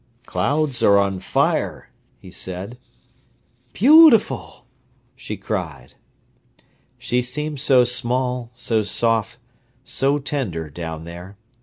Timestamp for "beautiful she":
3.71-5.37